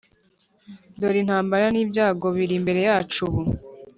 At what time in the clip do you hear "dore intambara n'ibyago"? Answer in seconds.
0.99-2.27